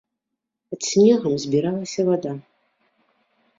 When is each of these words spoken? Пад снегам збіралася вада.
Пад 0.69 0.81
снегам 0.91 1.37
збіралася 1.45 2.01
вада. 2.11 2.35